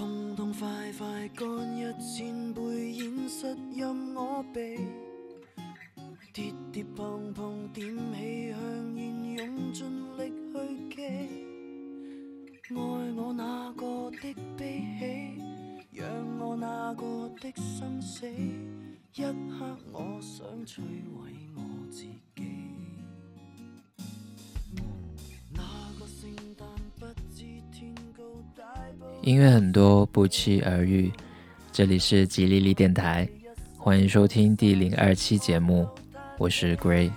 [0.00, 0.66] 痛痛快
[0.96, 1.44] 快干
[1.76, 3.46] 一千杯，现实
[3.76, 4.90] 任我避。
[6.32, 11.04] 跌跌碰碰，点起香烟，用尽力去记。
[12.74, 12.80] 爱
[13.14, 15.38] 我那个的悲喜，
[16.00, 16.08] 让
[16.38, 18.26] 我那个的心死。
[18.26, 20.82] 一刻我想随。
[29.22, 31.10] 音乐很多，不期而遇。
[31.72, 33.28] 这里是吉利利电台，
[33.76, 35.86] 欢迎收听第零二期节目，
[36.38, 37.10] 我是 Gray。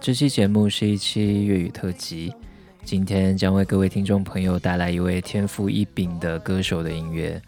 [0.00, 2.32] 这期节目是一期粤语特辑，
[2.84, 7.42] 今天将为各位听众朋友带来一位天赋异禀的歌手的音乐，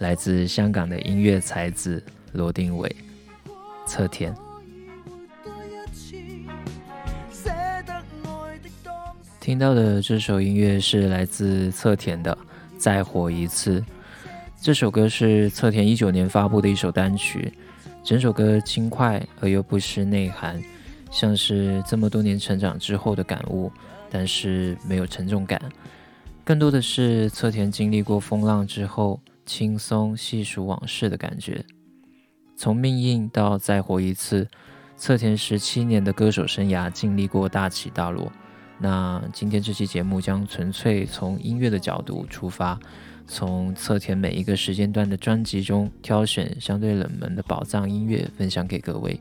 [0.00, 2.94] 来自香港的音乐才子罗定伟，
[3.86, 4.47] 侧田。
[9.48, 12.36] 听到的这首音乐是来自侧田的
[12.78, 13.80] 《再活一次》。
[14.60, 17.50] 这首歌是侧田一九年发布的一首单曲，
[18.04, 20.62] 整首歌轻快而又不失内涵，
[21.10, 23.72] 像是这么多年成长之后的感悟，
[24.10, 25.58] 但是没有沉重感，
[26.44, 31.64] 更多的是侧田经历过风浪之后轻松细数往事的感觉。
[32.54, 34.46] 从命硬到再活一次，
[34.98, 38.30] 侧田十七年的歌手生涯经历过大起大落。
[38.80, 42.78] 那今天这期节目将纯粹从音乐的角度出发，
[43.26, 49.20] 从侧田每一个时间段的专辑中挑选相对冷门的宝藏音乐，分享给各位。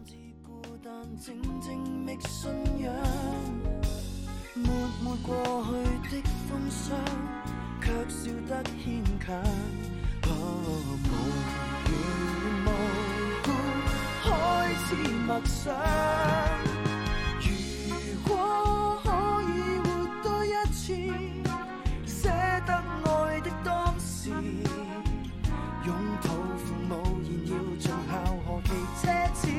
[15.26, 15.42] 默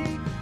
[0.05, 0.38] Thank you.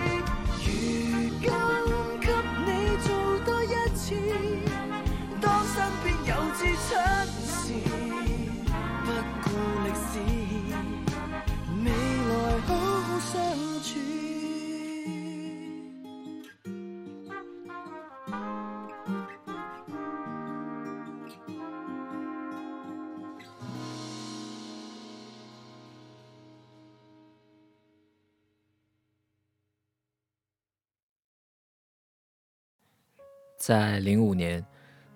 [33.59, 34.65] 在零五年，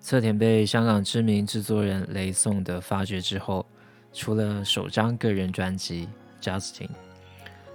[0.01, 3.65] 侧田被香港知名制作人雷颂德发掘之后，
[4.11, 6.09] 出了首张个人专辑
[6.45, 6.87] 《Justin》，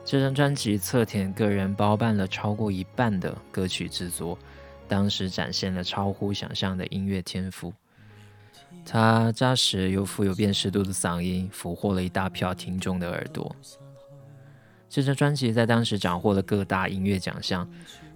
[0.05, 4.39] 这张专辑侧田个人包办了超过一半的歌曲制作，
[4.87, 7.73] 当时展现了超乎想象的音乐天赋。
[8.85, 13.57] 他扎实又富有辨识度的嗓音俘获了一大票听众的耳朵。
[14.91, 17.67] 这张专辑在当时斩获了各大音乐奖项。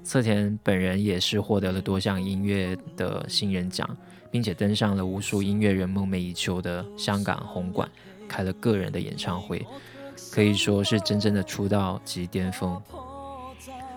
[0.05, 3.89] 侧田本人也是获得了多项音乐的新人奖，
[4.31, 7.89] 并且登上了无数音乐人梦寐以求的香港红馆，
[8.29, 9.65] 开了个人的演唱会，
[10.33, 12.81] 可以说是真正的出道即巅峰。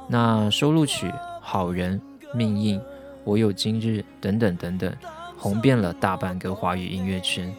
[0.07, 1.07] 那收录曲
[1.41, 1.99] 《好人》
[2.37, 2.77] 《命硬》
[3.23, 4.95] 《我有今日》等等等等，
[5.35, 7.51] 红遍了大半个华语音乐圈。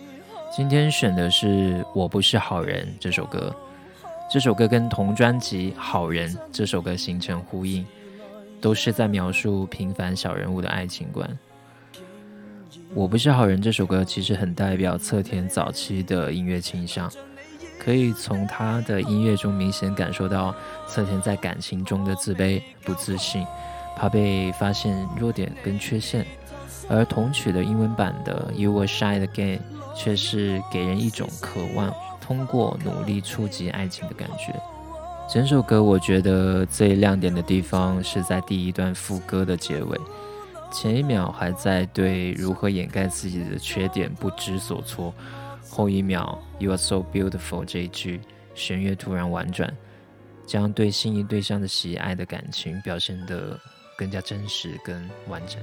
[0.56, 1.48] 今天选的是
[1.92, 3.52] 《我不是好人》这首歌，
[4.30, 7.84] 这首歌跟同专辑《好人》这首歌形成呼应。
[8.60, 11.26] 都是在描述平凡小人物的爱情观。
[12.94, 17.10] 《我不是好人》这首歌其实很代表侧田早期的音乐倾向，
[17.78, 20.54] 可以从他的音乐中明显感受到
[20.86, 23.44] 侧田在感情中的自卑、不自信，
[23.96, 26.24] 怕被发现弱点跟缺陷。
[26.88, 29.58] 而同曲的英文版的《You Were Shy Again》
[29.96, 34.54] 却是给人一种渴望通过努力触及爱情的感觉。
[35.28, 39.98] 整首歌我觉得最亮点的地方是在第一段副歌的结尾，
[40.72, 45.12] 前一秒还在对如何掩盖自己的缺点不知所措，
[45.68, 48.20] 后一秒 "You are so beautiful" 这一句
[48.54, 49.76] 弦乐突然婉转，
[50.46, 53.58] 将对心仪对象的喜爱的感情表现得
[53.98, 55.60] 更加真实跟完整。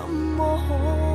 [0.00, 0.58] 怎么
[1.06, 1.11] 可？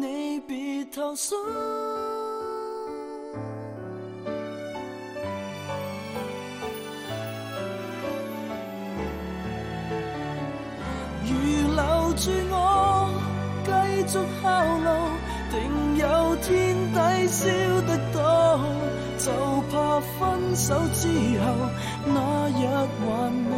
[0.00, 1.36] 你别投诉。
[11.22, 11.30] 如
[11.74, 11.82] 留
[12.16, 12.58] 住我，
[13.64, 13.70] 继
[14.08, 14.88] 续效路，
[15.52, 15.58] 定
[16.00, 16.04] 有
[16.42, 16.54] 天
[16.90, 16.98] 抵
[17.28, 17.40] 消
[17.86, 18.16] 得多。
[19.16, 19.30] 就
[19.70, 21.06] 怕分手之
[21.38, 21.44] 后，
[22.06, 22.18] 那
[22.50, 22.62] 日
[23.06, 23.52] 还美。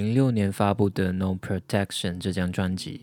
[0.00, 1.82] 零六年发布的《No Protection》
[2.20, 3.00] 这张专辑，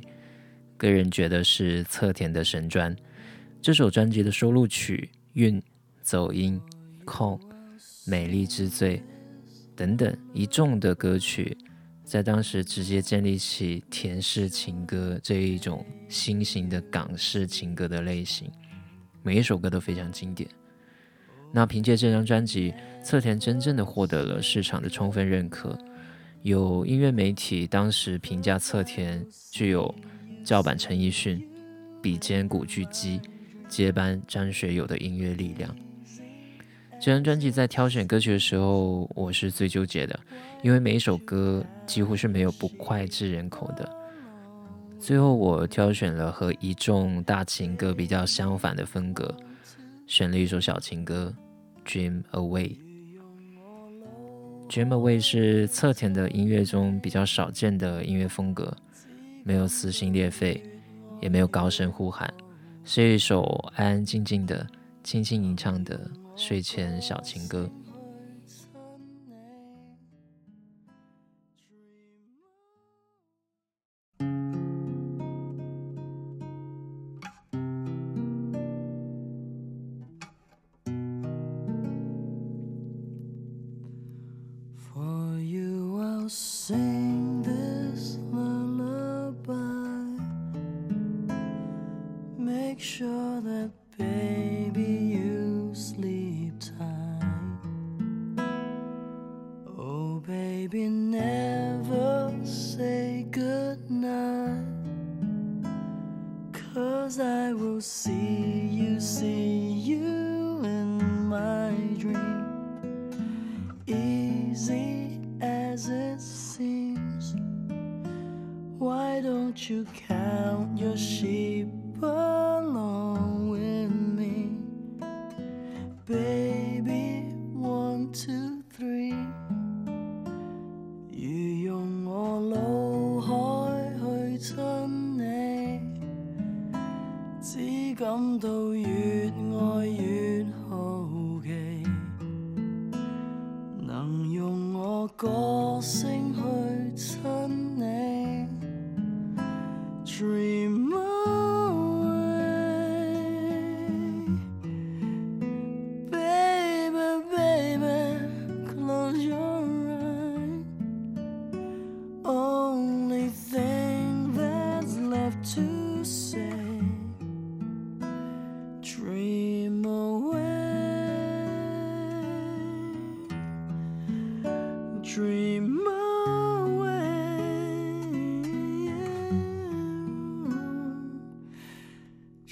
[0.77, 2.95] 个人觉得是侧田的神专。
[3.61, 5.57] 这首专辑的收录曲《韵》
[6.01, 6.57] 《走音》
[7.05, 7.37] 《空》
[8.09, 8.97] 《美丽之最》
[9.75, 11.57] 等等一众的歌曲，
[12.05, 18.49] 在当时直接建立起田氏情歌这一种新型的港式情歌的类型。
[19.21, 20.47] 每一首歌都非常经典。
[21.51, 22.73] 那凭借这张专辑，
[23.03, 25.77] 侧田真正的获得了市场的充分认可。
[26.45, 29.19] 有音乐媒体当时评价侧田
[29.51, 29.93] 具有
[30.43, 31.41] 叫板陈奕迅、
[32.03, 33.19] 比肩古巨基、
[33.67, 35.75] 接班张学友的音乐力量。
[37.01, 40.19] 这张专辑在挑选歌曲的时候，我是最纠结的，
[40.61, 43.91] 因为每一首歌几乎是没有不脍炙人口的。
[44.99, 49.35] 最后我挑选了和一众大情歌比较相反的风格，
[50.05, 51.33] 选了一首小情歌
[51.91, 52.67] 《Dream Away》。
[54.67, 58.75] Jam y 是侧田的音乐中比较少见的音乐风格，
[59.43, 60.61] 没有撕心裂肺，
[61.21, 62.31] 也没有高声呼喊，
[62.83, 63.43] 是一首
[63.75, 64.65] 安安静静的、
[65.03, 67.69] 轻轻吟唱的睡前小情歌。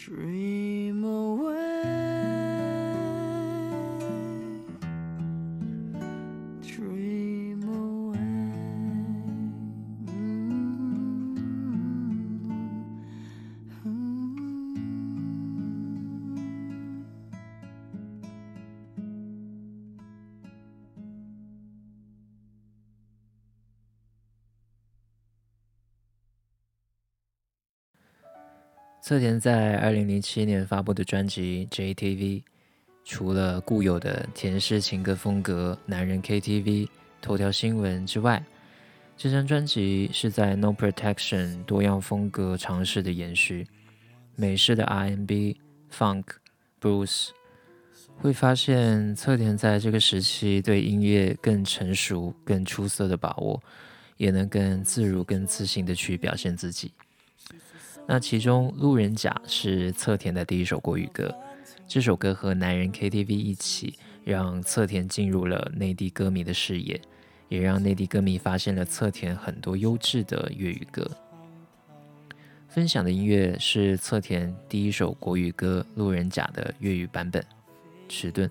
[0.03, 0.72] dream.
[29.03, 32.39] 侧田在2007年发布的专辑《JTV》，
[33.03, 36.87] 除了固有的甜式情歌风格、男人 KTV
[37.21, 38.41] 头条新闻之外，
[39.17, 43.67] 这张专辑是在《No Protection》多样风格尝试的延续，
[44.37, 45.57] 美式的 R&B、
[45.93, 46.23] Funk、
[46.79, 47.31] Blues，
[48.21, 53.61] 会发现侧田在这个时期对音乐更成熟、更出色的把握，
[54.15, 56.89] 也能更自如、更自信的去表现自己。
[58.05, 61.33] 那其中，路人甲是侧田的第一首国语歌。
[61.87, 63.93] 这首歌和男人 KTV 一起，
[64.25, 66.99] 让侧田进入了内地歌迷的视野，
[67.47, 71.09] 也让内地歌迷发现了侧田很多优质的粤语歌。
[72.67, 77.41] 分享的音乐是侧田第一首国语歌《路人甲》的粤语版本，
[78.09, 78.49] 《迟钝》。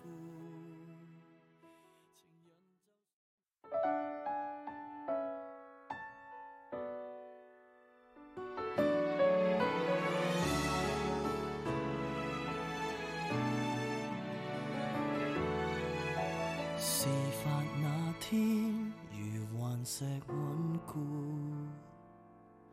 [18.33, 18.75] 天
[19.11, 20.99] 如顽石稳固，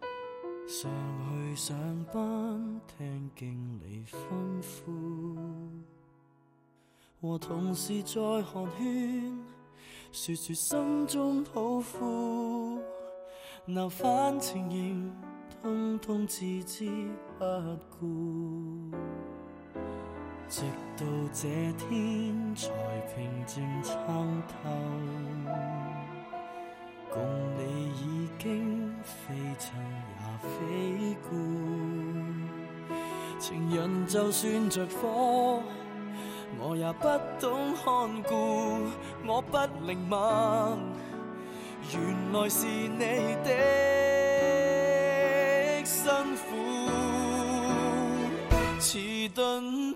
[0.02, 0.90] 常
[1.20, 1.78] 去上
[2.14, 4.20] 班听经理吩
[4.62, 5.68] 咐，
[7.22, 9.34] 和同事在寒暄，
[10.14, 12.82] 说说心中抱负，
[13.66, 15.12] 那番情形
[15.62, 16.90] 通通置之
[17.38, 17.44] 不
[18.00, 18.90] 顾。
[20.50, 20.64] 直
[20.98, 22.72] 到这天才
[23.16, 23.96] 平静参
[24.48, 24.54] 透，
[27.14, 27.22] 共
[27.56, 29.72] 你已经非亲
[30.18, 31.38] 也非故，
[33.40, 35.62] 情人就算着火，
[36.60, 37.08] 我也不
[37.40, 38.90] 懂看顾。
[39.28, 40.18] 我不灵敏，
[41.94, 43.54] 原来是你的
[45.86, 46.10] 辛
[48.50, 49.94] 苦，迟钝。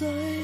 [0.00, 0.37] say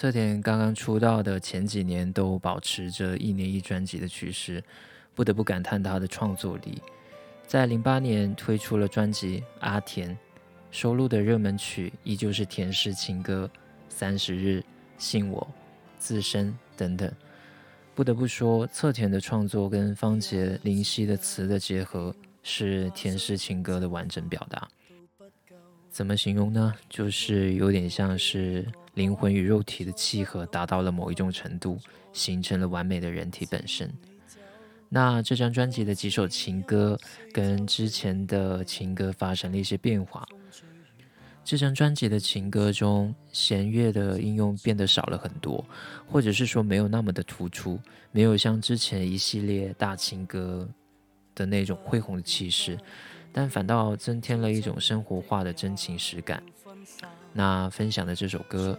[0.00, 4.62] 侧田刚刚出道的前几年都保持着一年一专辑的趋势，
[5.12, 6.80] 不得不感叹他的创作力。
[7.48, 10.08] 在零八年推出了专辑《阿田》，
[10.70, 13.50] 收录的热门曲依旧是甜氏情歌，
[13.88, 14.48] 《三十日》、
[14.98, 15.40] 《信我》、
[15.98, 17.12] 《自身》等等。
[17.96, 24.68] 不得不说，侧田的创作跟方杰、林夕的词的结合，是甜氏情歌的完整表达。
[25.90, 26.72] 怎么形容呢？
[26.88, 28.64] 就是有点像是。
[28.98, 31.78] 灵魂与肉体的契合达到了某一种程度，
[32.12, 33.88] 形成了完美的人体本身。
[34.88, 36.98] 那这张专辑的几首情歌
[37.32, 40.26] 跟之前的情歌发生了一些变化。
[41.44, 45.64] 这张专辑的情歌中，弦乐的应用变得少了很多，
[46.10, 47.78] 或者是说没有那么的突出，
[48.10, 50.68] 没有像之前一系列大情歌
[51.36, 52.76] 的那种恢宏的气势，
[53.32, 56.42] 但反倒增添了一种生活化的真情实感。
[57.38, 58.76] 那分享的这首歌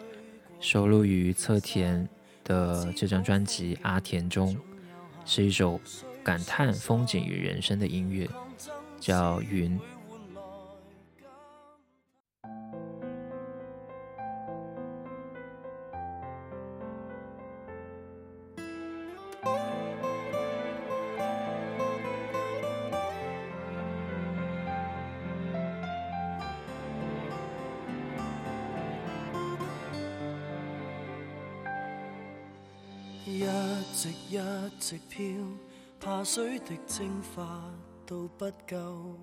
[0.60, 2.06] 收录于侧田
[2.44, 4.54] 的这张专辑《阿田》中，
[5.24, 5.80] 是一首
[6.26, 8.28] 感叹风景与人生的音乐，
[9.00, 9.80] 叫《云》。
[34.90, 35.24] 直漂，
[36.00, 37.62] 怕水滴蒸发
[38.08, 39.16] 都不够。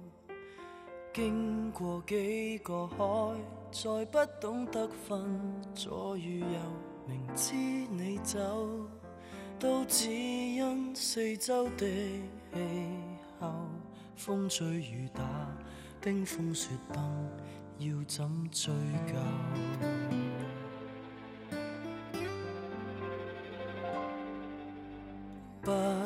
[1.12, 3.34] 经过几个海，
[3.72, 5.26] 再不懂得分
[5.74, 6.46] 左与右。
[7.08, 8.38] 明知你走，
[9.58, 12.20] 都只因四周的气
[13.40, 13.52] 候，
[14.14, 15.24] 风吹雨打，
[16.00, 17.28] 冰封雪崩，
[17.80, 18.72] 要怎追
[19.04, 20.25] 究？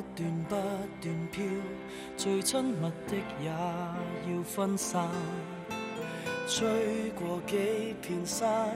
[0.01, 0.55] 不断不
[1.03, 1.45] 断飘，
[2.17, 5.07] 最亲密的也要分散。
[6.49, 8.71] 吹过几片山，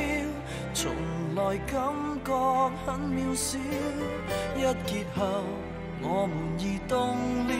[0.71, 0.91] 从
[1.35, 1.83] 来感
[2.23, 3.57] 觉很渺小。
[4.55, 5.41] 一结合，
[6.03, 7.17] 我们移动
[7.47, 7.53] 了，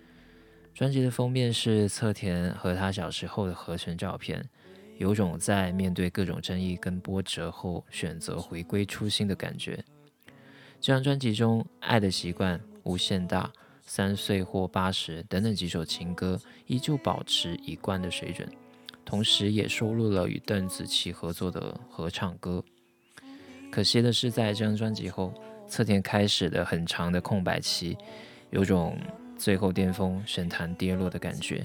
[0.72, 4.48] 专辑的封面是侧田和他小时候的合成照片，
[4.98, 9.82] 有种在面对各种争议跟波折后选择回归初心的感觉。
[10.80, 13.42] 这张专辑中，《爱的习惯》《无限大》
[13.82, 18.48] 《三岁或八十》等等几首情歌，依旧保持一贯的水准。
[19.08, 22.62] 同时，也收录了与邓紫棋合作的合唱歌。
[23.72, 25.32] 可惜的是，在这张专辑后，
[25.66, 27.96] 侧田开始了很长的空白期，
[28.50, 28.98] 有种
[29.38, 31.64] 最后巅峰神坛跌落的感觉。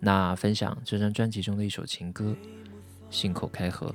[0.00, 2.34] 那分享这张专辑中的一首情歌，
[3.10, 3.88] 《信口开河》。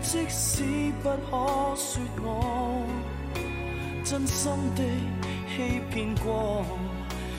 [0.00, 0.62] 即使
[1.02, 2.82] 不可说，我
[4.02, 4.82] 真心的
[5.54, 6.64] 欺骗过。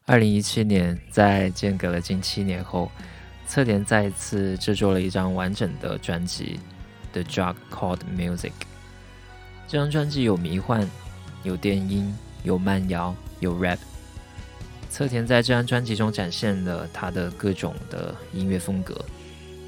[0.09, 2.89] 二零一七年，在间隔了近七年后，
[3.45, 6.61] 侧田再一次制作了一张完整的专辑
[7.13, 8.37] 《The Drug Called Music》。
[9.67, 10.89] 这张专辑有迷幻，
[11.43, 13.79] 有电音，有慢摇，有 rap。
[14.91, 18.97] 侧田在这张专辑中展现了他的各种的音乐风格。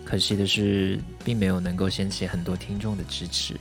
[0.04, 3.56] 可惜的是，并没有能够掀起很多听众的支持。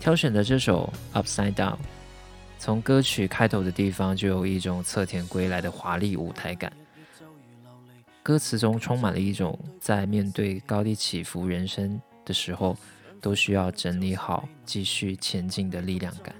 [0.00, 0.92] 挑选的这首
[1.22, 1.74] 《Upside Down》。
[2.64, 6.72] 从歌曲开头的地方就有一种侧田归来的华丽舞台感，
[8.22, 12.76] 歌词中充满了一种在面对高低起伏人生的时候，
[13.20, 16.32] 都需要整理好继续前进的力量感。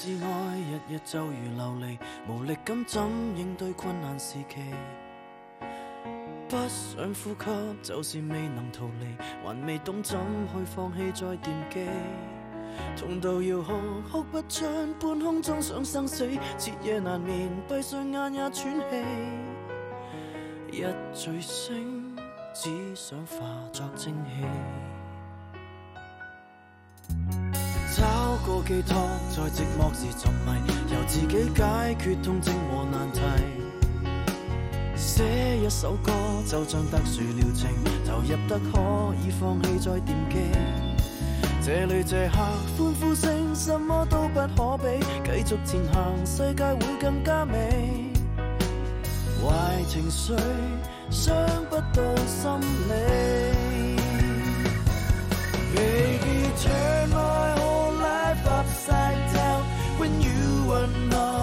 [0.00, 0.28] 自爱，
[0.60, 3.02] 日日就如流离，无力感怎
[3.36, 4.62] 应对困难时期？
[6.48, 7.44] 不想呼吸，
[7.82, 9.06] 就是未能逃离，
[9.44, 10.16] 还未懂怎
[10.52, 11.88] 去放弃，再惦记。
[12.96, 13.74] 痛到要哭，
[14.08, 14.64] 哭不出，
[15.00, 16.28] 半空中想生死，
[16.58, 19.00] 彻夜难眠，闭上眼也喘气。
[20.70, 22.16] 一醉醒，
[22.54, 23.34] 只想化
[23.72, 24.46] 作蒸汽。
[27.98, 28.06] 找
[28.46, 28.96] 个寄托，
[29.28, 33.20] 在寂寞时沉迷，由自己解决痛症和难题。
[34.94, 36.12] 写一首歌，
[36.46, 37.68] 就像特殊疗程，
[38.06, 40.36] 投入得可以放弃再惦记。
[41.60, 48.12] 这里这刻欢呼声，什么都不可比，继续前行，世界会更加美。
[49.44, 50.34] 坏情绪
[51.10, 51.34] 伤
[51.68, 53.58] 不到心理。
[55.74, 57.77] Baby turn my heart.
[58.44, 59.62] life upside down
[59.98, 61.37] when you are not.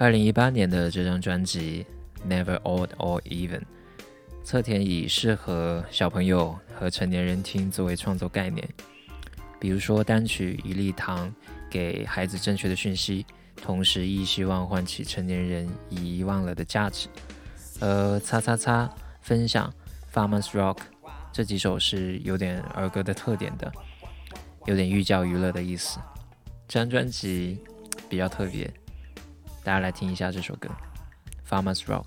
[0.00, 1.84] 二零一八年的这张专辑
[2.26, 3.58] 《Never o l d or Even》，
[4.42, 8.66] 侧田以适合小朋友和成年人听作为创作概念，
[9.58, 11.28] 比如说单曲《一粒糖》
[11.68, 13.26] 给孩子正确的讯息，
[13.56, 17.06] 同时亦希望唤起成年人遗忘了的价值。
[17.78, 18.86] 而《擦擦擦》
[19.20, 19.70] 《分享》
[20.40, 20.76] 《Farmers Rock》
[21.30, 23.70] 这几首是有点儿歌的特点的，
[24.64, 25.98] 有点寓教于乐的意思。
[26.66, 27.58] 这张专辑
[28.08, 28.72] 比较特别。
[29.62, 30.70] 大家来听一下这首歌，
[31.48, 32.04] 《Farmers Rock》。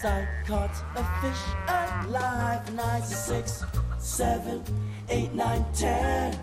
[0.04, 2.72] I caught a fish alive.
[2.74, 3.64] Nine, six,
[3.98, 4.62] seven,
[5.08, 6.38] eight, nine, ten.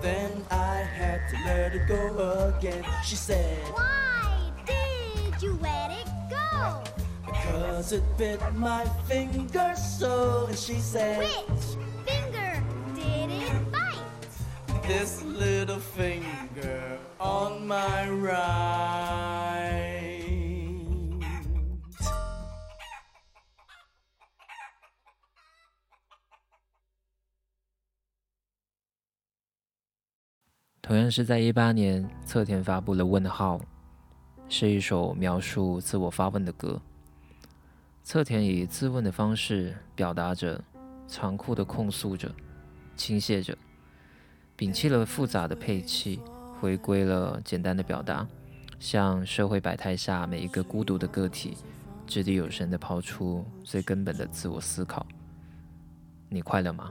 [0.00, 2.84] Then I had to let it go again.
[3.04, 6.82] She said, Why did you let it go?
[7.26, 10.46] Because it bit my finger so.
[10.48, 11.80] And she said, Which
[30.82, 33.58] 同样是在一八年，侧田发布了《问号》，
[34.48, 36.82] 是一首描述自我发问的歌。
[38.02, 40.60] 侧田以自问的方式表达着，
[41.06, 42.28] 残酷的控诉着，
[42.96, 43.56] 倾泻着。
[44.60, 46.20] 摒弃了复杂的配器，
[46.60, 48.26] 回归了简单的表达，
[48.78, 51.56] 向社会百态下每一个孤独的个体，
[52.06, 55.06] 掷地有声地抛出最根本的自我思考：
[56.28, 56.90] 你快乐吗？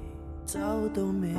[0.50, 0.58] 找
[0.94, 1.34] 到未？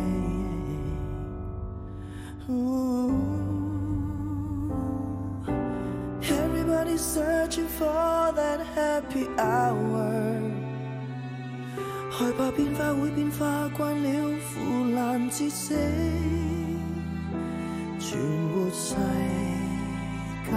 [6.21, 10.41] Everybody's searching for that happy hour，
[12.11, 14.59] 害怕变化会变化，惯了腐
[14.95, 15.75] 烂至死，
[17.99, 18.95] 全活世
[20.45, 20.53] 间。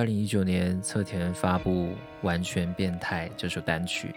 [0.00, 1.88] 二零一九年，侧田发布
[2.22, 4.08] 《完全变态》这首单曲。《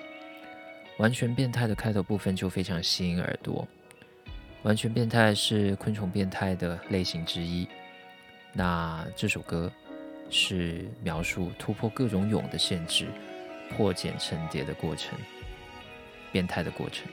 [0.97, 3.67] 完全变态》的开头部分就非常吸引耳朵。
[4.61, 7.67] 《完全变态》是昆虫变态的类型之一。
[8.53, 9.69] 那这首歌
[10.29, 13.09] 是描述突破各种蛹的限制，
[13.75, 15.19] 破茧成蝶的过程，
[16.31, 17.09] 变态的过程。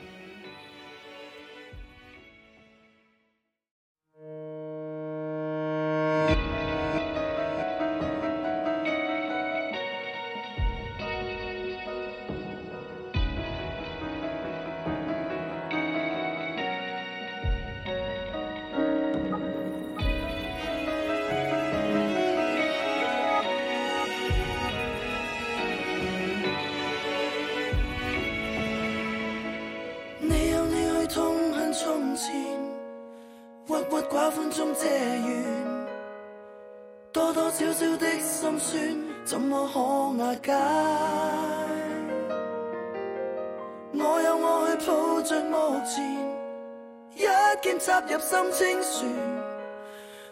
[48.13, 49.09] 入心清泉，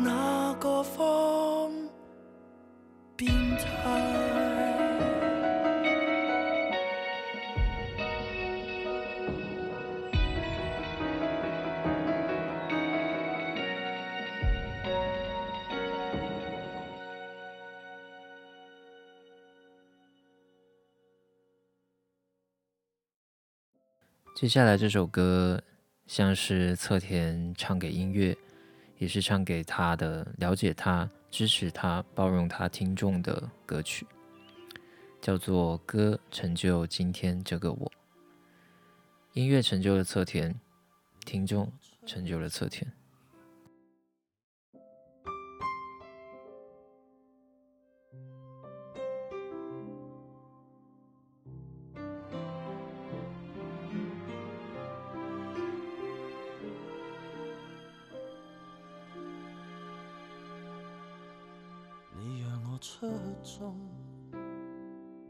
[0.00, 1.70] 哪个方，
[3.16, 4.10] 变态。
[24.34, 25.62] 接下来这首歌。
[26.10, 28.36] 像是侧田唱给音乐，
[28.98, 34.04] 也是唱给他的，了解他、支持他、包容他，听众的歌曲，
[35.20, 37.86] 叫做《歌成就今天这个我》，
[39.34, 40.52] 音乐成就了侧田，
[41.24, 41.72] 听众
[42.04, 42.99] 成就了侧田。
[62.80, 63.06] 出
[63.44, 63.76] 众，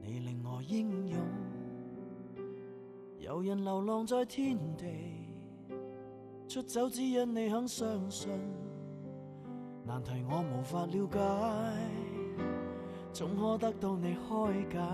[0.00, 1.18] 你令我英勇。
[3.18, 4.86] 游人流浪在天地，
[6.48, 8.30] 出走只因你肯相信。
[9.84, 11.78] 难题我无法了解，
[13.12, 14.86] 总可得到你开解。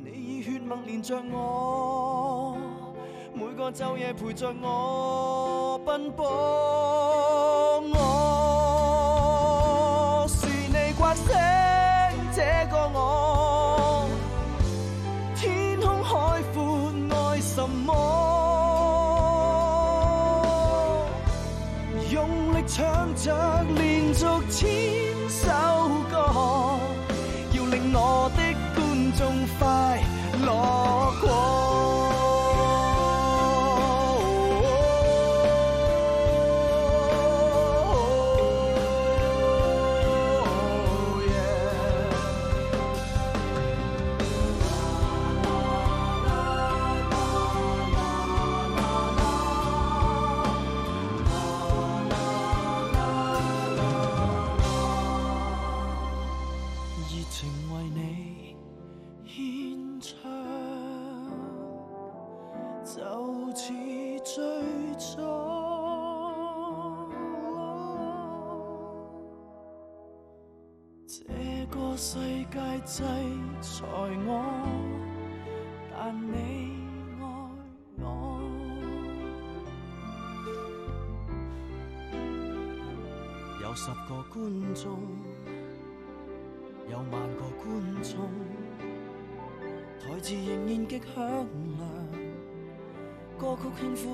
[0.00, 2.58] 你以血脉连着我，
[3.32, 6.26] 每个昼夜陪着我奔波。
[7.96, 8.59] 我。
[12.34, 14.06] 这个我，
[15.36, 18.19] 天空海阔，爱什么？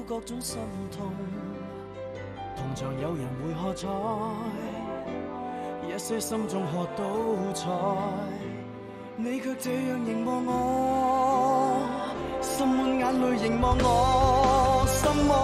[0.08, 0.56] 各种心
[0.96, 1.04] 痛，
[2.56, 3.88] 同场有人会喝彩，
[5.92, 7.04] 一些心中喝到
[7.52, 7.66] 彩，
[9.16, 11.80] 你却这样凝望我，
[12.40, 14.84] 心满眼泪凝望我。
[14.86, 15.35] 心。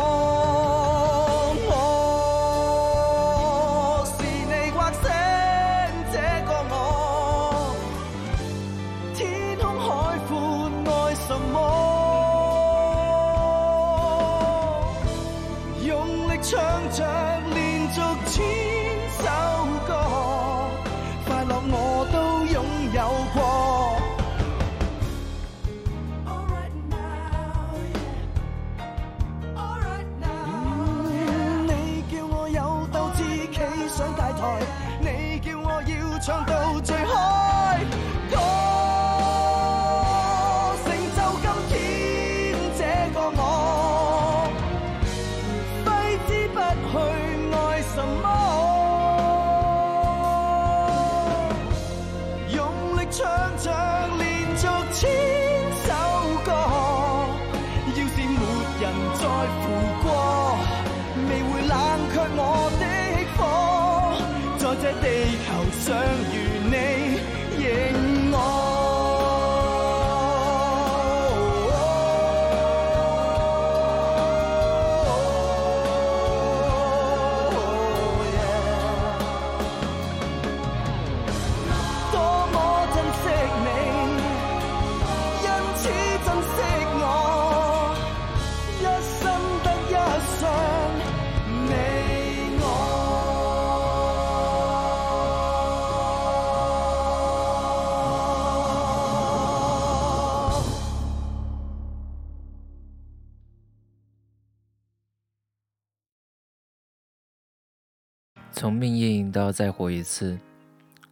[108.63, 110.39] 从命运到再活一次，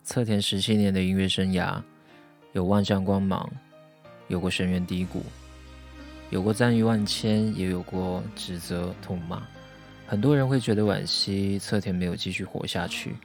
[0.04, 1.82] 侧田十七年的音乐生涯，
[2.52, 3.50] 有万丈光芒，
[4.28, 5.20] 有过深渊低谷，
[6.30, 9.42] 有过赞誉万千，也有过指责痛骂。
[10.06, 13.16] 很多人会觉得惋惜，侧田没有继续活下去。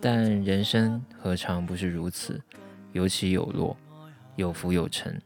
[0.00, 2.40] 但人生何尝不是如此？
[2.92, 3.76] 有起有落，
[4.36, 5.20] 有浮有沉。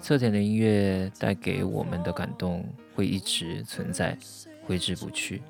[0.00, 2.64] 侧田的音乐带给我们的感动
[2.94, 4.16] 会一直存在，
[4.64, 5.42] 挥之不去。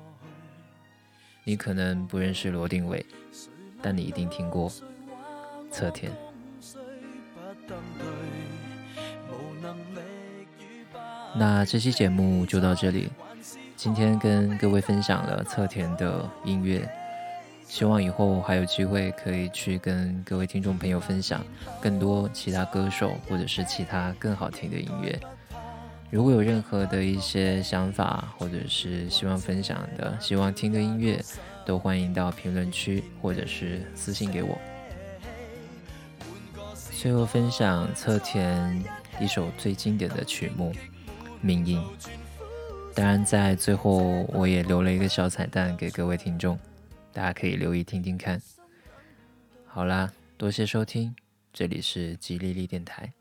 [1.49, 3.03] 你可能不认识罗定伟，
[3.81, 4.71] 但你一定听过
[5.71, 6.11] 侧田。
[11.35, 13.09] 那这期节目就到这里，
[13.75, 16.87] 今天跟各位分享了侧田的音乐，
[17.67, 21.43] 希望以后还有机会可以去跟各位听众朋友分享
[21.81, 25.19] 更多其他歌手或者是其他更好听的音乐。
[26.11, 31.23] 如果有任何的一些想法，或者是希望分享的、希望听的音乐，
[31.65, 34.57] 都欢迎到评论区，或者是私信给我。
[36.91, 38.83] 最后分享侧田
[39.21, 40.73] 一首最经典的曲目
[41.41, 41.77] 《命运》，
[42.95, 46.57] 当然在最后我也留了一个小彩蛋给各位听众，
[47.13, 48.41] 大家可以留意听听看。
[49.67, 51.15] 好啦，多谢收听，
[51.53, 53.11] 这里是吉利利电台。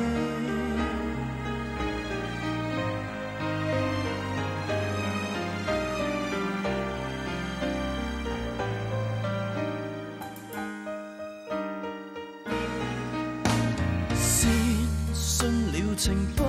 [16.01, 16.43] 情不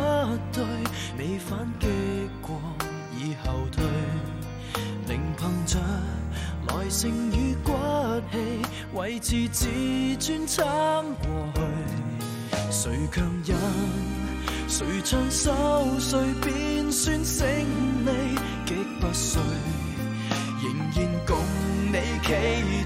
[0.54, 0.64] 对，
[1.20, 1.88] 未反击
[2.42, 2.56] 过
[3.14, 3.84] 已后退，
[5.10, 5.78] 仍凭着
[6.70, 7.70] 耐性与骨
[8.32, 8.62] 气
[8.94, 9.68] 维持自
[10.20, 10.64] 尊撑
[11.16, 12.62] 过去。
[12.72, 13.58] 谁强忍，
[14.70, 15.52] 谁唱首，
[16.00, 18.34] 谁便算胜利。
[18.66, 19.38] 极不遂，
[20.64, 21.38] 仍然共
[21.92, 22.32] 你企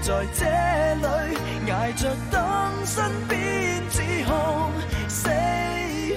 [0.02, 1.36] 在这里，
[1.70, 2.44] 挨着等，
[2.84, 5.65] 身边只空。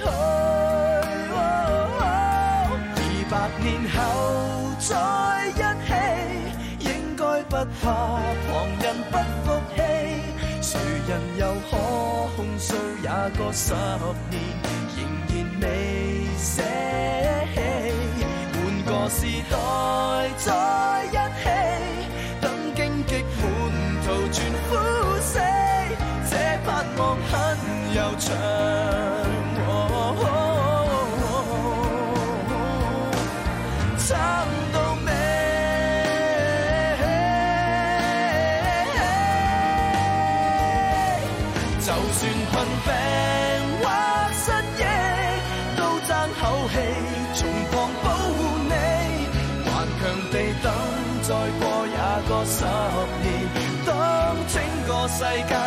[0.06, 4.00] 二百年后
[4.80, 4.96] 再
[5.50, 5.52] 一
[5.86, 5.88] 起，
[6.86, 7.92] 应该不怕
[8.46, 8.48] 旁
[8.82, 9.78] 人不服气。
[10.62, 10.72] 谁
[11.08, 11.78] 人又可
[12.36, 13.74] 控诉也个十
[14.30, 14.36] 年，
[14.96, 15.66] 仍然未
[16.38, 16.50] 舍
[17.54, 17.58] 弃，
[18.54, 19.22] 换个时
[19.52, 19.56] 代
[20.38, 20.50] 再。
[55.22, 55.59] casa